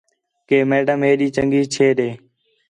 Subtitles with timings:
[0.47, 2.09] کہ میڈم ہے ڈی چنڳی چھے ݙے